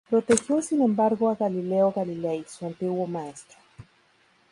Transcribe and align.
Protegió 0.09 0.63
sin 0.63 0.81
embargo 0.81 1.29
a 1.29 1.35
Galileo 1.35 1.93
Galilei, 1.95 2.43
su 2.47 2.65
antiguo 2.65 3.05
maestro. 3.05 3.55